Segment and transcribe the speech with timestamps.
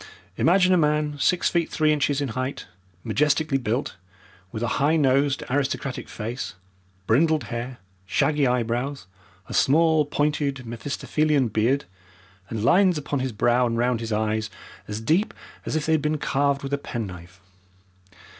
[0.35, 2.65] Imagine a man six feet three inches in height,
[3.03, 3.97] majestically built,
[4.51, 6.55] with a high nosed, aristocratic face,
[7.05, 7.77] brindled hair,
[8.07, 9.05] shaggy eyebrows,
[9.47, 11.85] a small, pointed Mephistophelian beard,
[12.49, 14.49] and lines upon his brow and round his eyes
[14.87, 15.35] as deep
[15.67, 17.39] as if they had been carved with a penknife.